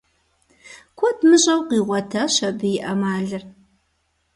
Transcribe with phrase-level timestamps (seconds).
[0.97, 3.43] Куэд мыщӏэу къигъуэтащ абы и ӏэмалыр.